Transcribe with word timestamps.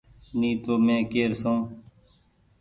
ني 0.39 0.49
تو 0.63 0.73
مين 0.85 1.01
ڪير 1.11 1.31
سئو۔ 1.41 1.53